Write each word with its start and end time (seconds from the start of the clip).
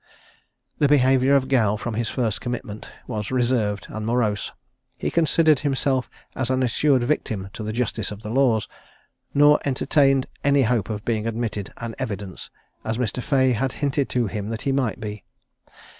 The 0.79 0.87
behaviour 0.87 1.35
of 1.35 1.47
Gow 1.47 1.75
from 1.75 1.93
his 1.93 2.09
first 2.09 2.41
commitment 2.41 2.89
was 3.05 3.29
reserved 3.29 3.85
and 3.87 4.03
morose. 4.03 4.51
He 4.97 5.11
considered 5.11 5.59
himself 5.59 6.09
as 6.35 6.49
an 6.49 6.63
assured 6.63 7.03
victim 7.03 7.51
to 7.53 7.61
the 7.61 7.71
justice 7.71 8.09
of 8.09 8.23
the 8.23 8.31
laws, 8.31 8.67
nor 9.35 9.59
entertained 9.63 10.25
any 10.43 10.63
hope 10.63 10.89
of 10.89 11.05
being 11.05 11.27
admitted 11.27 11.69
an 11.77 11.93
evidence, 11.99 12.49
as 12.83 12.97
Mr. 12.97 13.21
Fea 13.21 13.51
had 13.53 13.73
hinted 13.73 14.09
to 14.09 14.25
him 14.25 14.47
that 14.47 14.63
he 14.63 14.71
might 14.71 14.99
be. 14.99 15.23